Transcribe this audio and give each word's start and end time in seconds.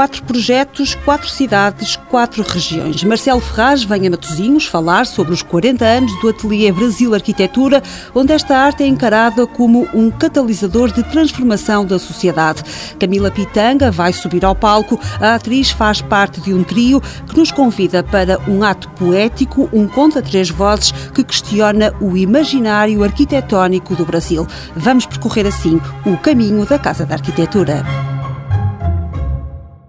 Quatro 0.00 0.22
projetos, 0.22 0.94
quatro 0.94 1.28
cidades, 1.28 1.94
quatro 1.94 2.42
regiões. 2.42 3.04
Marcelo 3.04 3.38
Ferraz 3.38 3.84
vem 3.84 4.06
a 4.06 4.10
Matosinhos 4.10 4.64
falar 4.64 5.04
sobre 5.04 5.34
os 5.34 5.42
40 5.42 5.84
anos 5.84 6.20
do 6.22 6.30
Ateliê 6.30 6.72
Brasil 6.72 7.12
Arquitetura, 7.12 7.82
onde 8.14 8.32
esta 8.32 8.56
arte 8.56 8.82
é 8.82 8.86
encarada 8.86 9.46
como 9.46 9.86
um 9.92 10.10
catalisador 10.10 10.90
de 10.90 11.02
transformação 11.02 11.84
da 11.84 11.98
sociedade. 11.98 12.62
Camila 12.98 13.30
Pitanga 13.30 13.90
vai 13.90 14.14
subir 14.14 14.42
ao 14.42 14.54
palco. 14.54 14.98
A 15.20 15.34
atriz 15.34 15.70
faz 15.70 16.00
parte 16.00 16.40
de 16.40 16.54
um 16.54 16.64
trio 16.64 17.02
que 17.28 17.38
nos 17.38 17.52
convida 17.52 18.02
para 18.02 18.40
um 18.48 18.64
ato 18.64 18.88
poético, 18.92 19.68
um 19.70 19.86
conto 19.86 20.18
a 20.18 20.22
três 20.22 20.48
vozes 20.48 20.92
que 21.12 21.22
questiona 21.22 21.92
o 22.00 22.16
imaginário 22.16 23.04
arquitetónico 23.04 23.94
do 23.94 24.06
Brasil. 24.06 24.46
Vamos 24.74 25.04
percorrer 25.04 25.46
assim 25.46 25.78
o 26.06 26.16
caminho 26.16 26.64
da 26.64 26.78
Casa 26.78 27.04
da 27.04 27.16
Arquitetura. 27.16 28.09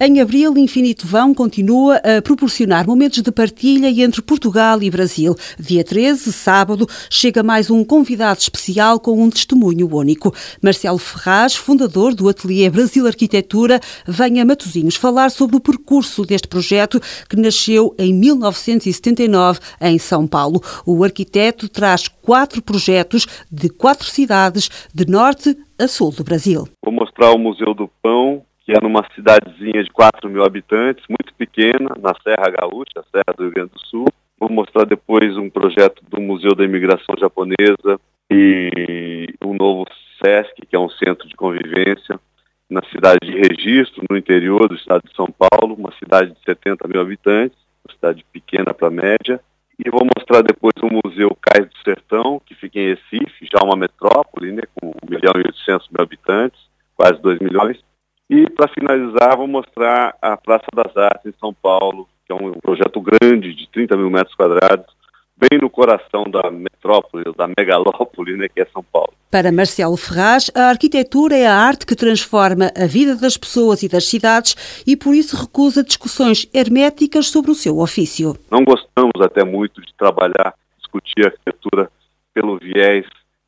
Em 0.00 0.20
abril, 0.20 0.56
Infinito 0.56 1.08
Vão 1.08 1.34
continua 1.34 1.96
a 1.96 2.22
proporcionar 2.22 2.86
momentos 2.86 3.20
de 3.20 3.32
partilha 3.32 3.88
entre 3.88 4.22
Portugal 4.22 4.80
e 4.80 4.88
Brasil. 4.88 5.34
Dia 5.58 5.82
13, 5.82 6.32
sábado, 6.32 6.86
chega 7.10 7.42
mais 7.42 7.68
um 7.68 7.84
convidado 7.84 8.38
especial 8.38 9.00
com 9.00 9.20
um 9.20 9.28
testemunho 9.28 9.92
único. 9.92 10.32
Marcelo 10.62 10.98
Ferraz, 10.98 11.56
fundador 11.56 12.14
do 12.14 12.28
Ateliê 12.28 12.70
Brasil 12.70 13.08
Arquitetura, 13.08 13.80
vem 14.06 14.40
a 14.40 14.44
Matosinhos 14.44 14.94
falar 14.94 15.32
sobre 15.32 15.56
o 15.56 15.60
percurso 15.60 16.24
deste 16.24 16.46
projeto 16.46 17.00
que 17.28 17.34
nasceu 17.34 17.92
em 17.98 18.14
1979 18.14 19.58
em 19.80 19.98
São 19.98 20.28
Paulo. 20.28 20.62
O 20.86 21.02
arquiteto 21.02 21.68
traz 21.68 22.06
quatro 22.06 22.62
projetos 22.62 23.26
de 23.50 23.68
quatro 23.68 24.06
cidades 24.06 24.70
de 24.94 25.10
norte 25.10 25.56
a 25.76 25.88
sul 25.88 26.12
do 26.12 26.22
Brasil. 26.22 26.68
Vou 26.84 26.94
mostrar 26.94 27.32
o 27.32 27.38
Museu 27.38 27.74
do 27.74 27.88
Pão, 28.00 28.42
que 28.68 28.74
é 28.76 28.80
numa 28.82 29.02
cidadezinha 29.14 29.82
de 29.82 29.88
4 29.90 30.28
mil 30.28 30.44
habitantes, 30.44 31.02
muito 31.08 31.32
pequena, 31.38 31.88
na 31.98 32.12
Serra 32.22 32.50
Gaúcha, 32.50 33.02
Serra 33.10 33.34
do 33.34 33.44
Rio 33.44 33.52
Grande 33.52 33.70
do 33.72 33.80
Sul. 33.86 34.06
Vou 34.38 34.50
mostrar 34.50 34.84
depois 34.84 35.38
um 35.38 35.48
projeto 35.48 36.04
do 36.06 36.20
Museu 36.20 36.54
da 36.54 36.64
Imigração 36.64 37.14
Japonesa 37.18 37.98
e 38.30 39.26
um 39.42 39.54
novo 39.54 39.86
SESC, 40.22 40.66
que 40.68 40.76
é 40.76 40.78
um 40.78 40.90
centro 40.90 41.26
de 41.26 41.34
convivência, 41.34 42.20
na 42.68 42.82
cidade 42.92 43.20
de 43.22 43.32
Registro, 43.38 44.04
no 44.10 44.18
interior 44.18 44.68
do 44.68 44.74
estado 44.74 45.02
de 45.08 45.16
São 45.16 45.28
Paulo, 45.28 45.74
uma 45.74 45.92
cidade 45.92 46.32
de 46.32 46.44
70 46.44 46.86
mil 46.88 47.00
habitantes, 47.00 47.56
uma 47.82 47.94
cidade 47.94 48.22
pequena 48.30 48.74
para 48.74 48.90
média. 48.90 49.40
E 49.82 49.88
vou 49.88 50.06
mostrar 50.14 50.42
depois 50.42 50.74
o 50.82 50.90
Museu 51.02 51.34
Cais 51.40 51.66
do 51.70 51.78
Sertão, 51.82 52.38
que 52.44 52.54
fica 52.54 52.78
em 52.78 52.88
Recife, 52.88 53.48
já 53.50 53.64
uma 53.64 53.76
metrópole, 53.76 54.52
né, 54.52 54.62
com 54.74 54.88
1 54.88 54.92
milhão 55.08 55.32
e 55.36 55.46
800 55.46 55.88
mil 55.88 56.02
habitantes, 56.02 56.60
quase 56.94 57.18
2 57.22 57.38
milhões. 57.38 57.87
Para 58.58 58.72
finalizar, 58.74 59.36
vou 59.36 59.46
mostrar 59.46 60.16
a 60.20 60.36
Praça 60.36 60.66
das 60.74 60.96
Artes 60.96 61.26
em 61.26 61.38
São 61.38 61.54
Paulo, 61.54 62.08
que 62.26 62.32
é 62.32 62.34
um 62.34 62.54
projeto 62.54 63.00
grande 63.00 63.54
de 63.54 63.68
30 63.70 63.96
mil 63.96 64.10
metros 64.10 64.34
quadrados, 64.34 64.84
bem 65.36 65.60
no 65.62 65.70
coração 65.70 66.24
da 66.24 66.50
metrópole, 66.50 67.32
da 67.36 67.46
megalópole, 67.56 68.36
né, 68.36 68.48
que 68.48 68.60
é 68.60 68.66
São 68.72 68.82
Paulo. 68.82 69.12
Para 69.30 69.52
Marcelo 69.52 69.96
Ferraz, 69.96 70.50
a 70.56 70.70
arquitetura 70.70 71.36
é 71.36 71.46
a 71.46 71.54
arte 71.54 71.86
que 71.86 71.94
transforma 71.94 72.72
a 72.76 72.84
vida 72.84 73.14
das 73.14 73.36
pessoas 73.36 73.84
e 73.84 73.88
das 73.88 74.06
cidades 74.06 74.82
e 74.84 74.96
por 74.96 75.14
isso 75.14 75.40
recusa 75.40 75.84
discussões 75.84 76.50
herméticas 76.52 77.28
sobre 77.28 77.52
o 77.52 77.54
seu 77.54 77.78
ofício. 77.78 78.34
Não 78.50 78.64
gostamos 78.64 79.20
até 79.22 79.44
muito 79.44 79.80
de 79.80 79.94
trabalhar, 79.94 80.52
discutir 80.78 81.24
arquitetura 81.24 81.88
pelo 82.34 82.58
viés 82.58 83.06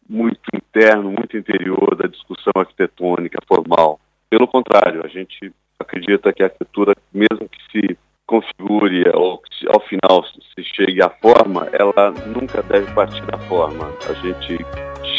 muito 0.08 0.48
interno, 0.54 1.10
muito 1.10 1.36
interior 1.36 1.96
da 1.96 2.06
discussão 2.06 2.52
arquitetônica 2.54 3.40
formal. 3.48 3.98
Pelo 4.30 4.46
contrário, 4.46 5.04
a 5.04 5.08
gente 5.08 5.52
acredita 5.76 6.32
que 6.32 6.44
a 6.44 6.46
arquitetura, 6.46 6.94
mesmo 7.12 7.48
que 7.48 7.58
se 7.72 7.98
configure 8.24 9.02
ou 9.12 9.38
que 9.38 9.66
ao 9.66 9.80
final 9.80 10.24
se 10.24 10.62
chegue 10.62 11.02
à 11.02 11.10
forma, 11.10 11.66
ela 11.72 12.12
nunca 12.28 12.62
deve 12.62 12.88
partir 12.92 13.26
da 13.26 13.36
forma. 13.48 13.92
A 14.08 14.12
gente 14.12 14.64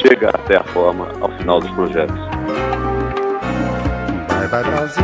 chega 0.02 0.30
até 0.30 0.56
a 0.56 0.64
forma 0.64 1.10
ao 1.20 1.30
final 1.38 1.60
dos 1.60 1.70
projetos. 1.72 2.16
Vai, 4.30 4.48
vai 4.48 4.64
Brasil, 4.64 5.04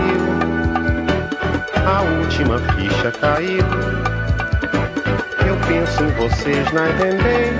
a 1.85 2.01
última 2.22 2.59
ficha 2.59 3.12
caiu. 3.12 3.66
Eu 5.46 5.57
penso 5.67 6.03
em 6.06 6.12
vocês 6.12 6.72
na 6.72 6.90
entender. 6.91 7.51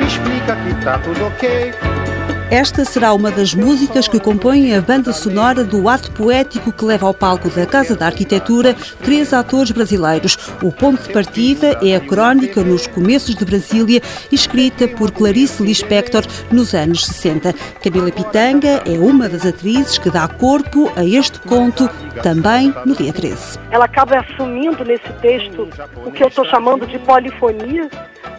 Explica 0.00 0.56
que 0.56 0.84
tá 0.84 0.98
tudo 0.98 1.26
ok. 1.26 2.05
Esta 2.50 2.84
será 2.84 3.12
uma 3.12 3.32
das 3.32 3.54
músicas 3.54 4.06
que 4.06 4.20
compõem 4.20 4.72
a 4.72 4.80
banda 4.80 5.12
sonora 5.12 5.64
do 5.64 5.88
ato 5.88 6.12
poético 6.12 6.70
que 6.70 6.84
leva 6.84 7.04
ao 7.04 7.12
palco 7.12 7.50
da 7.50 7.66
Casa 7.66 7.96
da 7.96 8.06
Arquitetura 8.06 8.72
três 9.02 9.32
atores 9.32 9.72
brasileiros. 9.72 10.36
O 10.62 10.70
ponto 10.70 11.02
de 11.02 11.12
partida 11.12 11.76
é 11.82 11.96
a 11.96 12.00
crónica 12.00 12.62
nos 12.62 12.86
começos 12.86 13.34
de 13.34 13.44
Brasília, 13.44 14.00
escrita 14.30 14.86
por 14.86 15.10
Clarice 15.10 15.60
Lispector 15.60 16.22
nos 16.52 16.72
anos 16.72 17.04
60. 17.06 17.52
Camila 17.82 18.12
Pitanga 18.12 18.80
é 18.86 18.96
uma 18.96 19.28
das 19.28 19.44
atrizes 19.44 19.98
que 19.98 20.08
dá 20.08 20.28
corpo 20.28 20.88
a 20.94 21.04
este 21.04 21.40
conto, 21.40 21.90
também 22.22 22.72
no 22.84 22.94
dia 22.94 23.12
13. 23.12 23.58
Ela 23.72 23.86
acaba 23.86 24.20
assumindo 24.20 24.84
nesse 24.84 25.12
texto 25.20 25.68
o 25.96 26.12
que 26.12 26.22
eu 26.22 26.28
estou 26.28 26.44
chamando 26.44 26.86
de 26.86 26.98
polifonia, 27.00 27.90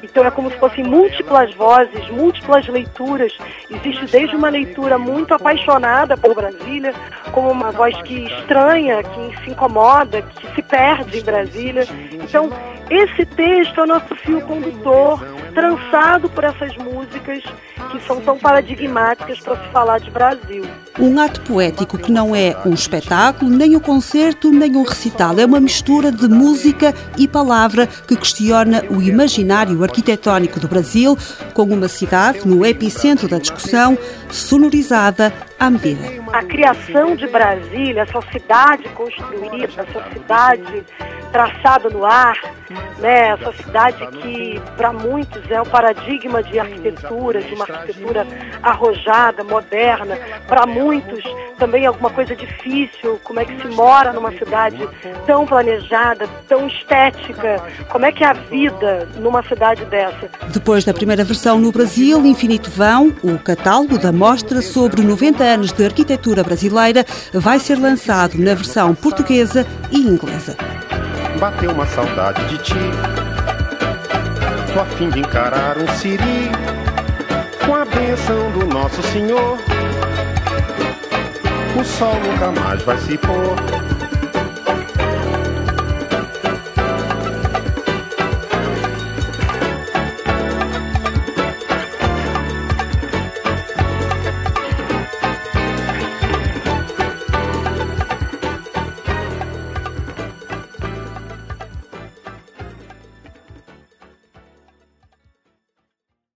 então 0.04 0.26
é 0.26 0.32
como 0.32 0.52
se 0.52 0.58
fossem 0.58 0.84
múltiplas 0.84 1.54
vozes, 1.56 2.10
múltiplas 2.10 2.68
leituras. 2.68 3.38
Existe 3.70 4.06
desde 4.06 4.36
uma 4.36 4.50
leitura 4.50 4.98
muito 4.98 5.34
apaixonada 5.34 6.18
por 6.18 6.36
Brasília, 6.36 6.94
como 7.32 7.52
uma 7.52 7.72
voz 7.72 8.00
que 8.04 8.26
estranha, 8.26 9.04
que 9.04 9.44
se 9.44 9.52
incomoda, 9.52 10.22
que 10.22 10.56
se 10.56 10.62
perde 10.62 11.20
em 11.20 11.24
Brasília. 11.24 11.88
Então, 12.14 12.50
esse 12.90 13.26
texto 13.26 13.82
é 13.82 13.84
o 13.84 13.88
nosso 13.88 14.16
fio 14.16 14.42
condutor, 14.42 15.22
trançado 15.54 16.30
por 16.30 16.44
essas 16.44 16.76
músicas 16.78 17.44
que 17.92 18.02
são 18.06 18.22
tão 18.22 18.38
paradigmáticas 18.38 19.40
para 19.40 19.56
se 19.58 19.72
falar 19.72 20.00
de 20.00 20.12
Brasil. 20.12 20.64
Um 21.00 21.20
ato 21.20 21.42
poético 21.42 21.98
que 21.98 22.12
não 22.12 22.36
é 22.36 22.56
um 22.66 22.74
espetáculo, 22.74 23.52
nem 23.52 23.76
um 23.76 23.80
concerto, 23.80 24.52
nem 24.52 24.76
um 24.76 24.84
recital. 24.84 25.38
É 25.38 25.46
uma 25.46 25.60
mistura 25.60 26.12
de 26.12 26.28
música 26.28 26.94
e 27.18 27.28
palavra 27.28 27.88
que 27.88 28.16
questiona 28.16 28.84
o 28.90 29.02
imaginário 29.02 29.84
arquitetónico 29.88 30.60
do 30.60 30.68
Brasil, 30.68 31.18
com 31.54 31.64
uma 31.64 31.88
cidade 31.88 32.48
no 32.48 32.66
epicentro 32.66 33.28
da 33.28 33.40
discussão, 33.40 33.98
sonorizada 34.30 35.34
à 35.60 35.70
medida. 35.70 36.08
A 36.34 36.44
criação 36.44 37.16
de 37.16 37.26
Brasília, 37.28 38.02
essa 38.02 38.22
cidade 38.32 38.88
construída, 38.90 39.82
essa 39.82 40.10
cidade 40.14 40.86
traçada 41.32 41.90
no 41.90 42.06
ar, 42.06 42.38
né? 43.00 43.30
essa 43.30 43.54
cidade 43.54 44.08
que 44.08 44.62
para 44.76 44.92
muitos 44.92 45.50
é 45.50 45.62
o 45.62 45.66
paradigma 45.66 46.42
de 46.44 46.60
arquitetura, 46.60 47.42
de 47.42 47.54
uma 47.54 47.66
arquitetura 47.66 48.28
arrojada, 48.64 49.44
moderna, 49.44 50.18
para 50.48 50.66
muitos 50.66 51.24
também 51.58 51.84
é 51.84 51.88
alguma 51.88 52.10
coisa 52.10 52.36
difícil, 52.36 53.20
como 53.24 53.40
é 53.40 53.46
que 53.46 53.62
se 53.62 53.68
mora 53.70 54.14
numa 54.14 54.32
cidade 54.32 54.88
tão 55.26 55.46
planejada, 55.46 56.28
tão 56.48 56.68
estética, 56.68 57.62
como 57.90 58.06
é 58.06 58.12
que 58.12 58.24
é 58.24 58.28
a 58.28 58.34
vida 58.34 59.08
numa 59.16 59.44
cidade 59.44 59.84
dessa. 59.86 60.30
Depois 60.50 60.86
da 60.86 60.94
primeira 60.94 61.24
versão 61.24 61.60
no 61.60 61.72
Brasil, 61.72 62.26
Infinito 62.26 62.70
Vão, 62.70 63.14
o 63.24 63.38
catálogo 63.40 63.98
da 63.98 64.12
mostra 64.12 64.62
sobre 64.62 65.02
90 65.02 65.44
anos 65.44 65.72
de 65.72 65.86
arquitetura 65.86 66.44
brasileira 66.44 67.06
vai 67.34 67.60
ser 67.60 67.80
lançado 67.80 68.38
na 68.38 68.54
versão 68.54 68.94
portuguesa 68.94 69.66
e 69.92 69.98
inglesa. 69.98 70.56
Bateu 71.40 71.72
uma 71.72 71.86
saudade 71.86 72.44
de 72.48 72.58
ti, 72.58 72.74
tô 74.74 74.80
a 74.80 74.86
fim 74.86 75.08
de 75.10 75.20
encarar 75.20 75.78
um 75.78 75.88
siri, 75.96 76.50
com 77.64 77.76
a 77.76 77.86
benção 77.86 78.52
do 78.52 78.66
nosso 78.66 79.04
Senhor, 79.04 79.58
o 81.80 81.84
sol 81.84 82.16
nunca 82.16 82.52
mais 82.60 82.82
vai 82.82 82.98
se 82.98 83.18
pôr. 83.20 83.97